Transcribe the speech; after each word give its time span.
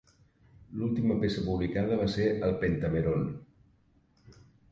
L'última 0.79 1.17
peça 1.23 1.43
publicada 1.49 1.99
va 2.01 2.07
ser 2.15 2.27
"Pentameron". 2.65 3.31